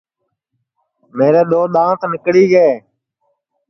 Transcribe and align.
میرے 1.17 1.41
دؔو 1.49 1.61
دؔانٚت 1.73 1.99
نکلی 2.13 2.45
ہے 2.55 2.69